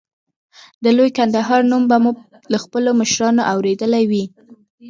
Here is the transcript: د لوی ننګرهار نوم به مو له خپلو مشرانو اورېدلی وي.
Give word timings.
د 0.83 0.85
لوی 0.97 1.09
ننګرهار 1.17 1.61
نوم 1.71 1.83
به 1.89 1.97
مو 2.03 2.11
له 2.51 2.57
خپلو 2.63 2.89
مشرانو 3.01 3.41
اورېدلی 3.53 4.03
وي. 4.11 4.23